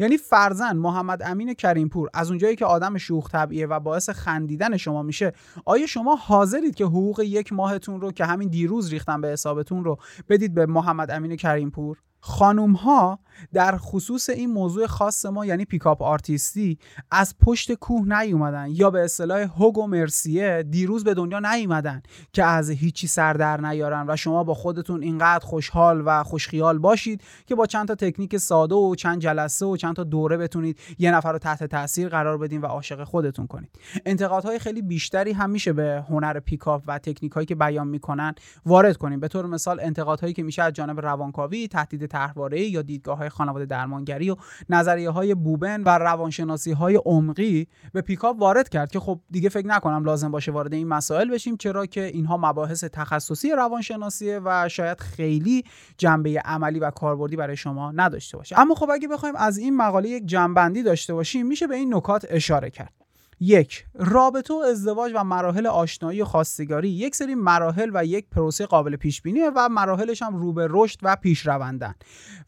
یعنی 0.01 0.17
فرضا 0.17 0.77
محمد 0.77 1.23
امین 1.23 1.55
کریمپور 1.55 2.09
از 2.15 2.29
اونجایی 2.29 2.57
که 2.57 2.65
آدم 2.65 2.99
شوخ 2.99 3.31
طبعیه 3.31 3.67
و 3.67 3.81
باعث 3.81 4.11
خندیدن 4.11 4.77
شما 4.77 5.03
میشه 5.03 5.33
آیا 5.65 5.87
شما 5.87 6.17
حاضرید 6.17 6.75
که 6.75 6.85
حقوق 6.85 7.21
یک 7.21 7.53
ماهتون 7.53 8.01
رو 8.01 8.13
که 8.13 8.25
همین 8.25 8.49
دیروز 8.49 8.91
ریختن 8.91 9.21
به 9.21 9.29
حسابتون 9.29 9.85
رو 9.85 9.99
بدید 10.29 10.55
به 10.55 10.67
محمد 10.67 11.11
امین 11.11 11.37
کریمپور؟ 11.37 11.99
خانوم 12.21 12.73
ها 12.73 13.19
در 13.53 13.77
خصوص 13.77 14.31
این 14.31 14.51
موضوع 14.51 14.87
خاص 14.87 15.27
ما 15.27 15.47
یعنی 15.47 15.65
pickup 15.65 16.03
artist 16.03 16.68
ی 16.68 16.79
از 17.11 17.35
پشت 17.39 17.73
کوه 17.73 18.21
نیومدن 18.21 18.67
یا 18.71 18.91
به 18.91 19.05
اصطلاح 19.05 19.41
هوگو 19.41 19.87
مرسیه 19.87 20.63
دیروز 20.63 21.05
به 21.05 21.15
دنیا 21.15 21.41
نیومدن 21.41 22.03
که 22.33 22.45
از 22.45 22.71
هیچی 22.71 23.07
سر 23.07 23.33
در 23.33 23.61
نیارن 23.61 24.05
و 24.09 24.17
شما 24.17 24.45
با 24.45 24.55
خودتون 24.55 25.03
اینقدر 25.03 25.45
خوشحال 25.45 26.03
و 26.07 26.23
خوشخیال 26.23 26.79
باشید 26.79 27.23
که 27.47 27.55
با 27.55 27.67
چند 27.67 27.89
تا 27.89 27.95
تکنیک 27.95 28.37
ساده 28.37 28.75
و 28.75 28.95
چند 28.95 29.21
جلسه 29.21 29.67
و 29.67 29.77
چند 29.77 29.97
تا 29.97 30.05
دوره 30.05 30.37
بتونید 30.37 30.79
یه 30.99 31.11
نفر 31.11 31.33
رو 31.33 31.39
تحت 31.39 31.65
تاثیر 31.65 32.09
قرار 32.09 32.39
بدین 32.39 32.61
و 32.61 32.67
عاشق 32.67 33.05
خودتون 33.05 33.47
کنید. 33.47 33.71
انتقادهای 34.07 34.59
خیلی 34.59 34.83
بیشتری 34.83 35.33
هم 35.33 35.51
میشه 35.51 35.73
به 35.73 36.05
هنر 36.09 36.41
پیکاپ 36.41 36.83
و 36.87 36.99
تکنیک 36.99 37.33
هایی 37.33 37.47
که 37.47 37.55
بیان 37.55 37.89
می‌کنن 37.89 38.35
وارد 38.67 38.97
کنیم. 38.97 39.21
به 39.21 39.29
طور 39.29 39.47
مثال 39.47 39.81
انتقادهایی 39.81 40.35
که 40.35 40.43
میشه 40.43 40.63
از 40.63 40.73
جانب 40.73 41.01
روانکاوی 41.01 41.69
تهدید 41.69 42.07
طرحواره 42.07 42.61
یا 42.61 42.83
دیدگاه 42.83 43.26
های 43.27 43.31
خانواده 43.31 43.67
درمانگری 43.67 44.31
و 44.31 44.37
نظریه 44.69 45.11
های 45.11 45.35
بوبن 45.35 45.83
و 45.83 45.89
روانشناسی 45.89 46.73
های 46.73 47.01
عمقی 47.05 47.69
به 47.93 48.01
پیکاپ 48.01 48.41
وارد 48.41 48.69
کرد 48.69 48.91
که 48.91 49.01
خب 49.01 49.21
دیگه 49.31 49.49
فکر 49.49 49.67
نکنم 49.67 50.05
لازم 50.05 50.31
باشه 50.31 50.53
وارد 50.53 50.75
این 50.75 50.89
مسائل 50.89 51.31
بشیم 51.31 51.57
چرا 51.57 51.87
که 51.87 52.05
اینها 52.05 52.37
مباحث 52.37 52.85
تخصصی 52.85 53.53
روانشناسیه 53.53 54.41
و 54.45 54.69
شاید 54.69 55.01
خیلی 55.01 55.65
جنبه 55.99 56.43
عملی 56.45 56.79
و 56.79 56.91
کاربردی 56.91 57.37
برای 57.37 57.57
شما 57.57 57.93
نداشته 57.93 58.37
باشه. 58.37 58.61
اما 58.61 58.75
خب 58.75 58.91
اگه 58.91 59.09
بخوایم 59.09 59.37
از 59.37 59.59
این 59.59 59.77
مقاله 59.77 60.09
یک 60.09 60.27
جنبندی 60.27 60.83
داشته 60.83 61.15
باشیم 61.15 61.47
میشه 61.47 61.67
به 61.67 61.75
این 61.75 61.95
نکات 61.95 62.27
اشاره 62.31 62.71
کرد. 62.71 63.06
یک 63.41 63.87
رابطه 63.95 64.55
و 64.55 64.57
ازدواج 64.57 65.13
و 65.15 65.25
مراحل 65.25 65.67
آشنایی 65.67 66.23
و 66.23 66.25
خواستگاری. 66.25 66.89
یک 66.89 67.15
سری 67.15 67.35
مراحل 67.35 67.91
و 67.95 68.05
یک 68.05 68.27
پروسه 68.31 68.67
قابل 68.67 68.97
پیش 68.97 69.23
بینیه 69.23 69.51
و 69.57 69.69
مراحلش 69.69 70.23
هم 70.23 70.37
رو 70.37 70.53
به 70.53 70.67
رشد 70.71 70.99
و 71.03 71.17
پیشروندن 71.17 71.95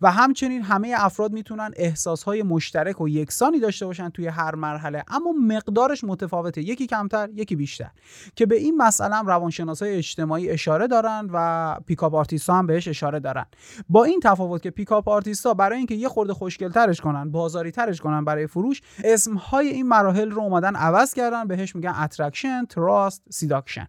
و 0.00 0.10
همچنین 0.10 0.62
همه 0.62 0.94
افراد 0.96 1.32
می‌تونن 1.32 1.70
احساسهای 1.76 2.42
مشترک 2.42 3.00
و 3.00 3.08
یکسانی 3.08 3.60
داشته 3.60 3.86
باشن 3.86 4.08
توی 4.08 4.26
هر 4.26 4.54
مرحله 4.54 5.04
اما 5.08 5.32
مقدارش 5.32 6.04
متفاوته. 6.04 6.62
یکی 6.62 6.86
کمتر 6.86 7.28
یکی 7.34 7.56
بیشتر. 7.56 7.90
که 8.36 8.46
به 8.46 8.56
این 8.56 8.76
مسئله 8.76 9.14
هم 9.14 9.26
روانشناسای 9.26 9.94
اجتماعی 9.94 10.50
اشاره 10.50 10.86
دارن 10.86 11.28
و 11.32 11.76
pickup 11.86 12.14
artist 12.14 12.49
ا 12.49 12.54
هم 12.54 12.66
بهش 12.66 12.88
اشاره 12.88 13.20
دارن. 13.20 13.46
با 13.88 14.04
این 14.04 14.20
تفاوت 14.20 14.62
که 14.62 14.70
pickup 14.70 15.08
artist 15.08 15.48
ا 15.48 15.54
برای 15.54 15.78
اینکه 15.78 15.94
یه 15.94 16.08
خورده 16.08 16.34
خوشگل 16.34 16.68
ترش 16.68 17.00
کنن 17.00 17.30
بازاری 17.30 17.70
ترش 17.70 18.00
کنن 18.00 18.24
برای 18.24 18.46
فروش 18.46 18.80
اسمهای 19.04 19.68
این 19.68 19.88
مراحل 19.88 20.30
رو 20.30 20.42
اومدن 20.42 20.76
عوض 20.78 21.14
کردن 21.14 21.48
بهش 21.48 21.76
میگن 21.76 21.94
attraction 22.00 22.64
trust 22.64 23.22
seduction 23.30 23.88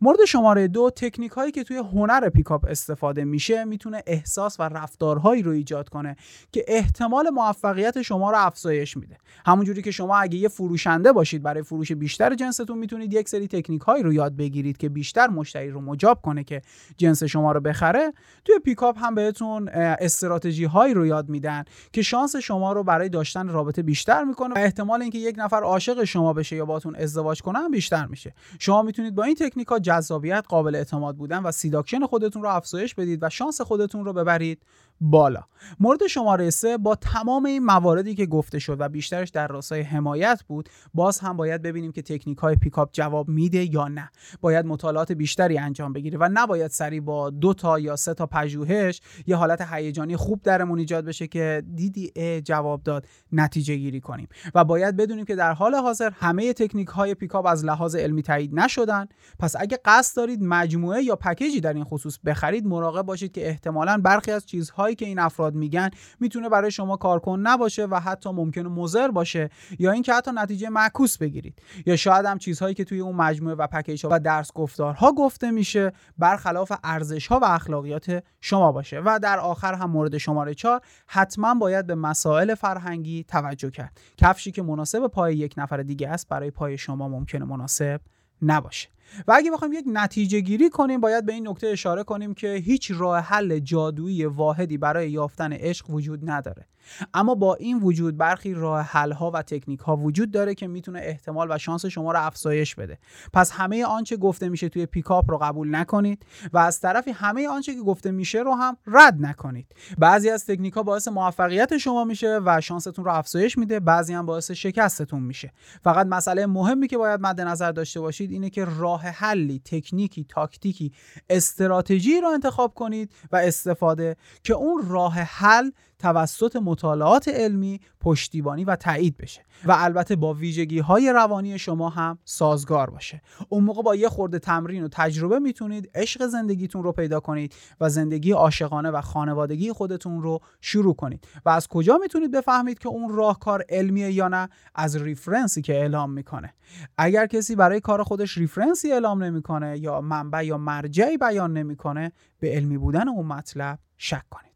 مورد 0.00 0.24
شماره 0.24 0.68
دو 0.68 0.90
تکنیک 0.96 1.32
هایی 1.32 1.52
که 1.52 1.64
توی 1.64 1.76
هنر 1.76 2.28
پیکاپ 2.28 2.64
استفاده 2.68 3.24
میشه 3.24 3.64
می‌تونه 3.64 4.02
احساس 4.06 4.60
و 4.60 4.62
رفتارهایی 4.62 5.42
رو 5.42 5.52
ایجاد 5.52 5.88
کنه 5.88 6.16
که 6.52 6.64
احتمال 6.68 7.30
موفقیت 7.30 8.02
شما 8.02 8.30
رو 8.30 8.36
افزایش 8.38 8.96
میده. 8.96 9.16
همونجوری 9.46 9.82
که 9.82 9.90
شما 9.90 10.16
اگه 10.16 10.38
یه 10.38 10.48
فروشنده 10.48 11.12
باشید 11.12 11.42
برای 11.42 11.62
فروش 11.62 11.92
بیشتر 11.92 12.34
جنستون 12.34 12.78
می‌تونید 12.78 13.14
یک 13.14 13.28
سری 13.28 13.48
تکنیک 13.48 13.82
هایی 13.82 14.02
رو 14.02 14.12
یاد 14.12 14.36
بگیرید 14.36 14.76
که 14.76 14.88
بیشتر 14.88 15.28
مشتری 15.28 15.70
رو 15.70 15.80
مجاب 15.80 16.22
کنه 16.22 16.44
که 16.44 16.62
جنس 16.96 17.22
شما 17.24 17.52
رو 17.52 17.60
بخره. 17.60 18.12
توی 18.44 18.58
پیکاپ 18.58 19.04
هم 19.04 19.14
بهتون 19.14 19.68
استراتژی 19.68 20.64
هایی 20.64 20.94
رو 20.94 21.06
یاد 21.06 21.28
میدن 21.28 21.64
که 21.92 22.02
شانس 22.02 22.36
شما 22.36 22.72
رو 22.72 22.84
برای 22.84 23.08
داشتن 23.08 23.48
رابطه 23.48 23.82
بیشتر 23.82 24.24
می‌کنه 24.24 24.54
و 24.54 24.58
احتمال 24.58 25.02
اینکه 25.02 25.18
یک 25.18 25.34
نفر 25.38 25.62
عاشق 25.62 26.04
شما 26.04 26.32
بشه 26.32 26.56
یا 26.56 26.66
باتون 26.66 26.96
ازدواج 26.96 27.42
کنه 27.42 27.68
بیشتر 27.68 28.06
میشه. 28.06 28.34
شما 28.58 28.82
می‌تونید 28.82 29.14
با 29.14 29.24
این 29.24 29.34
تکنیک 29.34 29.66
جذابیت 29.88 30.44
قابل 30.48 30.74
اعتماد 30.74 31.16
بودن 31.16 31.42
و 31.42 31.52
seduction 31.52 32.06
خودتون 32.06 32.42
رو 32.42 32.48
افزایش 32.48 32.94
بدید 32.94 33.22
و 33.22 33.28
شانس 33.28 33.60
خودتون 33.60 34.04
رو 34.04 34.12
ببرید. 34.12 34.62
بالا. 35.00 35.42
مورد 35.80 36.06
شماره 36.06 36.50
سه 36.50 36.78
با 36.78 36.94
تمام 36.94 37.44
این 37.44 37.64
مواردی 37.64 38.14
که 38.14 38.26
گفته 38.26 38.58
شد 38.58 38.76
و 38.80 38.88
بیشترش 38.88 39.28
در 39.28 39.48
راستای 39.48 39.80
حمایت 39.80 40.42
بود 40.48 40.68
باز 40.94 41.18
هم 41.18 41.36
باید 41.36 41.62
ببینیم 41.62 41.92
که 41.92 42.02
تکنیک 42.02 42.38
های 42.38 42.56
پیکاپ 42.56 42.88
جواب 42.92 43.28
میده 43.28 43.74
یا 43.74 43.88
نه. 43.88 44.10
باید 44.40 44.66
مطالعات 44.66 45.12
بیشتری 45.12 45.58
انجام 45.58 45.92
بگیره 45.92 46.18
و 46.18 46.28
نباید 46.32 46.70
سریع 46.70 47.00
با 47.00 47.30
دو 47.30 47.54
تا 47.54 47.78
یا 47.78 47.96
سه 47.96 48.14
تا 48.14 48.26
پژوهش 48.26 49.00
یه 49.26 49.36
حالت 49.36 49.72
هیجانی 49.72 50.16
خوب 50.16 50.42
درمون 50.42 50.78
ایجاد 50.78 51.04
بشه 51.04 51.26
که 51.26 51.62
دیدی 51.74 52.12
ا 52.16 52.40
جواب 52.40 52.82
داد 52.82 53.06
نتیجه 53.32 53.76
گیری 53.76 54.00
کنیم. 54.00 54.28
و 54.54 54.64
باید 54.64 54.96
بدونیم 54.96 55.24
که 55.24 55.34
در 55.34 55.52
حال 55.52 55.74
حاضر 55.74 56.10
همه 56.10 56.52
تکنیک 56.52 56.88
های 56.88 57.14
پیکاپ 57.14 57.46
از 57.46 57.64
لحاظ 57.64 57.94
علمی 57.94 58.22
تایید 58.22 58.54
نشدن. 58.54 59.06
پس 59.38 59.56
اگه 59.58 59.78
قصد 59.84 60.16
دارید 60.16 60.42
مجموعه 60.42 61.02
یا 61.02 61.16
پکیجی 61.16 61.60
در 61.60 61.72
این 61.72 61.84
خصوص 61.84 62.18
بخرید 62.18 62.66
مراقب 62.66 63.02
باشید 63.02 63.32
که 63.32 63.48
احتمالا 63.48 64.00
برخی 64.04 64.30
از 64.30 64.46
چیزهای 64.88 64.94
که 64.94 65.06
این 65.06 65.18
افراد 65.18 65.54
میگن 65.54 65.90
می‌تونه 66.20 66.48
برای 66.48 66.70
شما 66.70 66.96
کارکن 66.96 67.40
نباشه 67.40 67.86
و 67.86 68.00
حتی 68.00 68.30
ممکنه 68.30 68.68
مضر 68.68 69.08
باشه 69.08 69.50
یا 69.78 69.92
اینکه 69.92 70.14
حتی 70.14 70.30
نتیجه 70.34 70.68
معکوس 70.68 71.18
بگیرید. 71.18 71.62
یا 71.86 71.96
شاید 71.96 72.26
هم 72.26 72.38
چیزهایی 72.38 72.74
که 72.74 72.84
توی 72.84 73.00
اون 73.00 73.16
مجموعه 73.16 73.54
و 73.54 73.66
پکیج 73.66 74.04
ها 74.04 74.08
و 74.12 74.20
درس 74.20 74.52
گفتارها 74.52 75.12
گفته 75.12 75.50
میشه 75.50 75.92
برخلاف 76.18 76.72
ارزش 76.84 77.26
ها 77.26 77.38
و 77.38 77.44
اخلاقیات 77.44 78.24
شما 78.40 78.72
باشه. 78.72 79.00
و 79.04 79.18
در 79.22 79.38
آخر 79.38 79.74
هم 79.74 79.90
مورد 79.90 80.18
شماره 80.18 80.54
4 80.54 80.80
حتما 81.06 81.54
باید 81.54 81.86
به 81.86 81.94
مسائل 81.94 82.54
فرهنگی 82.54 83.24
توجه 83.24 83.70
کرد. 83.70 84.00
کفشی 84.16 84.52
که 84.52 84.62
مناسب 84.62 85.06
پای 85.06 85.36
یک 85.36 85.54
نفر 85.56 85.82
دیگه 85.82 86.08
است 86.08 86.28
برای 86.28 86.50
پای 86.50 86.78
شما 86.78 87.08
ممکنه 87.08 87.44
مناسب 87.44 88.00
نباشه. 88.42 88.88
و 89.28 89.32
اگه 89.36 89.50
بخوایم 89.50 89.72
یک 89.72 89.84
نتیجه 89.86 90.40
گیری 90.40 90.70
کنیم 90.70 91.00
باید 91.00 91.26
به 91.26 91.32
این 91.32 91.48
نکته 91.48 91.66
اشاره 91.66 92.02
کنیم 92.02 92.34
که 92.34 92.54
هیچ 92.54 92.92
راه 92.94 93.18
حل 93.18 93.58
جادویی 93.58 94.24
واحدی 94.24 94.78
برای 94.78 95.10
یافتن 95.10 95.52
عشق 95.52 95.90
وجود 95.90 96.30
نداره. 96.30 96.66
اما 97.14 97.34
با 97.34 97.54
این 97.54 97.78
وجود 97.78 98.16
برخی 98.16 98.54
راه 98.54 98.80
حل 98.80 99.12
ها 99.12 99.30
و 99.30 99.42
تکنیک 99.42 99.80
ها 99.80 99.96
وجود 99.96 100.30
داره 100.30 100.54
که 100.54 100.66
می‌تونه 100.66 101.00
احتمال 101.02 101.50
و 101.50 101.58
شانس 101.58 101.86
شما 101.86 102.12
رو 102.12 102.26
افزایش 102.26 102.74
بده. 102.74 102.98
پس 103.32 103.52
همه 103.52 103.84
آنچه 103.84 104.16
گفته 104.16 104.48
میشه 104.48 104.68
توی 104.68 104.86
پیکاپ 104.86 105.30
رو 105.30 105.38
قبول 105.38 105.74
نکنید 105.76 106.26
و 106.52 106.58
از 106.58 106.80
طرفی 106.80 107.10
همه 107.10 107.48
آنچه 107.48 107.74
که 107.74 107.80
گفته 107.80 108.10
میشه 108.10 108.38
رو 108.38 108.54
هم 108.54 108.76
رد 108.86 109.16
نکنید. 109.20 109.66
بعضی 109.98 110.30
از 110.30 110.46
تکنیک 110.46 110.74
ها 110.74 110.82
باعث 110.82 111.08
موفقیت 111.08 111.78
شما 111.78 112.04
میشه 112.04 112.40
و 112.44 112.60
شانستون 112.60 113.04
رو 113.04 113.12
افزایش 113.14 113.58
میده 113.58 113.80
بعضی 113.80 114.14
هم 114.14 114.26
باعث 114.26 114.50
شکستتون 114.50 115.22
میشه. 115.22 115.52
فقط 115.84 116.06
مسئله 116.06 116.46
مهمی 116.46 116.88
که 116.88 116.98
باید 116.98 117.20
مد 117.20 117.40
نظر 117.40 117.72
داشته 117.72 118.00
باشید 118.00 118.30
اینه 118.30 118.50
که 118.50 118.64
راه 118.64 119.00
حلی 119.00 119.62
تکنیکی 119.64 120.24
تاکتیکی 120.24 120.92
استراتژی 121.30 122.20
رو 122.20 122.28
انتخاب 122.28 122.74
کنید 122.74 123.12
و 123.32 123.36
استفاده 123.36 124.16
که 124.42 124.54
اون 124.54 124.88
راه 124.88 125.14
حل 125.14 125.70
توسط 125.98 126.56
مطالعات 126.56 127.28
علمی 127.28 127.80
پشتیبانی 128.00 128.64
و 128.64 128.76
تایید 128.76 129.16
بشه 129.16 129.42
و 129.64 129.74
البته 129.78 130.16
با 130.16 130.34
ویژگی 130.34 130.78
های 130.78 131.12
روانی 131.12 131.58
شما 131.58 131.88
هم 131.88 132.18
سازگار 132.24 132.90
باشه. 132.90 133.22
اون 133.48 133.64
موقع 133.64 133.82
با 133.82 133.94
یه 133.94 134.08
خورده 134.08 134.38
تمرین 134.38 134.84
و 134.84 134.88
تجربه 134.92 135.38
می‌تونید 135.38 135.90
عشق 135.94 136.26
زندگیتون 136.26 136.82
رو 136.82 136.92
پیدا 136.92 137.20
کنید 137.20 137.54
و 137.80 137.88
زندگی 137.88 138.32
عاشقانه 138.32 138.90
و 138.90 139.00
خانوادگی 139.00 139.72
خودتون 139.72 140.22
رو 140.22 140.40
شروع 140.60 140.94
کنید. 140.94 141.28
و 141.44 141.48
از 141.48 141.68
کجا 141.68 141.98
می‌تونید 141.98 142.30
بفهمید 142.30 142.78
که 142.78 142.88
اون 142.88 143.16
راهکار 143.16 143.64
علمیه 143.68 144.12
یا 144.12 144.28
نه؟ 144.28 144.48
از 144.74 144.96
reference 144.96 145.55
ی 145.55 145.62
که 145.62 145.74
اعلام 145.74 146.10
می‌کنه. 146.10 146.54
اگر 146.98 147.26
کسی 147.26 147.56
برای 147.56 147.80
کار 147.80 148.02
خودش 148.02 148.38
reference 148.38 148.87
ی 148.87 148.92
اعلام 148.92 149.24
نمی‌کنه 149.24 149.78
یا 149.78 150.00
منبع 150.00 150.46
یا 150.46 150.58
مرجعی 150.58 151.16
بیان 151.16 151.52
نمی‌کنه 151.52 152.12
به 152.40 152.50
علمی 152.50 152.78
بودن 152.78 153.08
اون 153.08 153.26
مطلب 153.26 153.78
شک 153.96 154.22
کنید. 154.30 154.47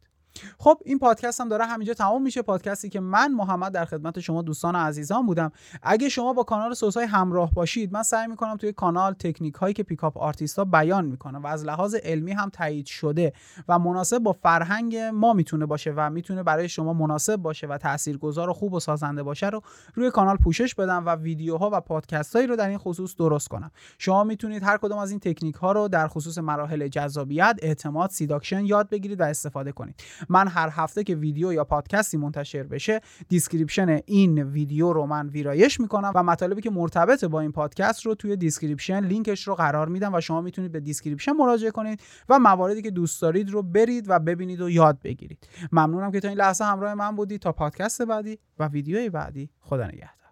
خب 0.58 0.78
این 0.84 0.99
پادکست 0.99 1.40
هم 1.40 1.49
داره 1.49 1.64
همینجا 1.64 1.94
تمام 1.94 2.22
میشه. 2.22 2.42
پادکستی 2.42 2.88
که 2.88 3.00
من 3.00 3.32
محمد 3.32 3.72
در 3.72 3.84
خدمت 3.84 4.20
شما 4.20 4.42
دوستان 4.42 4.76
عزیزان 4.76 5.26
بودم. 5.26 5.52
اگه 5.82 6.08
شما 6.08 6.32
با 6.32 6.42
کانال 6.42 6.75
سوسای 6.75 7.04
همراه 7.04 7.50
باشید 7.50 7.92
من 7.92 8.02
سعی 8.02 8.26
می‌کنم 8.26 8.56
توی 8.56 8.72
کانال 8.72 9.12
تکنیک 9.12 9.54
هایی 9.54 9.75
که 9.75 9.82
pickup 9.82 10.18
artist 10.18 10.58
ها 10.58 10.64
بیان 10.64 11.04
می‌کنن 11.04 11.42
و 11.42 11.46
از 11.46 11.64
لحاظ 11.64 11.94
علمی 11.94 12.32
هم 12.32 12.49
تایید 12.49 12.87
شده 12.87 13.32
و 13.68 13.78
مناسب 13.78 14.18
با 14.18 14.32
فرهنگ 14.32 14.96
ما 14.96 15.32
می‌تونه 15.32 15.66
باشه 15.66 15.92
و 15.96 16.11
می‌تونه 16.11 16.42
برای 16.42 16.68
شما 16.68 16.92
مناسب 16.92 17.37
باشه 17.37 17.66
و 17.66 17.78
تاثیرگذار 17.78 18.50
و 18.50 18.52
خوب 18.52 18.72
و 18.72 18.80
سازنده 18.80 19.22
باشه 19.22 19.49
رو 19.49 19.62
روی 19.94 20.11
کانال 20.11 20.37
پوشش 20.37 20.75
بدم 20.75 21.06
و 21.06 21.14
ویدیوها 21.14 21.70
و 21.72 21.80
پادکست 21.80 22.37
هایی 22.37 22.46
رو 22.46 22.56
در 22.56 22.68
این 22.68 22.78
خصوص 22.78 23.16
درست 23.16 23.49
کنم. 23.49 23.70
شما 23.99 24.25
می‌تونید 24.25 24.62
هر 24.62 24.76
کدوم 24.76 24.99
از 24.99 25.11
این 25.11 25.20
تکنیک 25.20 25.54
ها 25.54 25.72
رو 25.72 25.88
در 25.88 26.08
خصوص 26.08 26.38
مراحل 26.38 26.88
جذابیت 26.88 27.58
اعتماد 27.62 28.11
seduction 28.11 28.64
یاد 28.64 28.88
بگیرید 28.88 29.20
و 29.20 29.25
استفاده 29.25 29.72
کنید. 29.72 30.02
من 30.32 30.48
هر 30.48 30.68
هفته 30.72 31.04
که 31.04 31.14
ویدیو 31.14 31.52
یا 31.52 31.64
پادکستی 31.64 32.16
منتشر 32.16 32.62
بشه 32.62 33.00
description 33.28 34.00
این 34.06 34.42
ویدیو 34.42 34.92
رو 34.92 35.06
من 35.06 35.28
ویرایش 35.28 35.80
می‌کنم 35.80 36.12
و 36.14 36.22
مطالبی 36.22 36.60
که 36.60 36.70
مرتبط 36.70 37.24
با 37.24 37.40
این 37.40 37.52
پادکست 37.52 38.06
رو 38.06 38.14
توی 38.14 38.36
description 38.37 39.00
لینکش 39.04 39.48
رو 39.48 39.54
قرار 39.54 39.88
میدم 39.88 40.14
و 40.14 40.20
شما 40.20 40.40
می‌تونید 40.40 40.72
به 40.72 40.80
description 40.80 41.32
مراجعه 41.32 41.70
کنید 41.70 42.00
و 42.28 42.38
مواردی 42.38 42.82
که 42.82 42.90
دوست 42.90 43.22
دارید 43.22 43.50
رو 43.50 43.62
برید 43.62 44.04
و 44.08 44.18
ببینید 44.18 44.60
و 44.60 44.70
یاد 44.70 44.98
بگیرید. 45.04 45.48
ممنونم 45.72 46.10
که 46.10 46.20
تا 46.20 46.28
این 46.28 46.38
لحظه 46.38 46.64
همراه 46.64 46.94
من 46.94 47.16
بودید 47.16 47.40
تا 47.40 47.52
پادکست 47.52 48.02
بعدی 48.02 48.38
و 48.58 48.68
ویدیوی 48.68 49.10
بعدی. 49.10 49.50
خدا 49.60 49.86
نگهدار. 49.86 50.22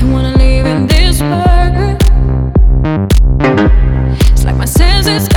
Don't 0.00 0.12
wanna 0.12 0.34
live 0.38 0.64
in 0.64 0.86
this 0.86 1.20
world. 1.20 2.00
It's 4.32 4.44
like 4.44 4.56
my 4.56 4.64
senses 4.64 5.28